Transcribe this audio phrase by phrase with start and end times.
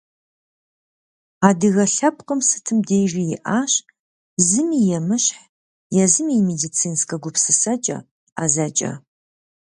[1.47, 3.73] Адыгэ лъэпкъым сытым дежи иӏащ
[4.47, 5.37] зыми емыщхь
[6.03, 7.97] езым и медицинскэ гупсысэкӏэ,
[8.35, 8.91] ӏэзэкӏэ.